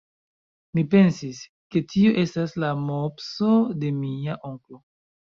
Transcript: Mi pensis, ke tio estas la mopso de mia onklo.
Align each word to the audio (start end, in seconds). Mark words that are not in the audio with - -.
Mi 0.77 0.83
pensis, 0.93 1.41
ke 1.75 1.81
tio 1.91 2.13
estas 2.21 2.55
la 2.63 2.71
mopso 2.85 3.51
de 3.85 3.91
mia 3.99 4.39
onklo. 4.53 4.81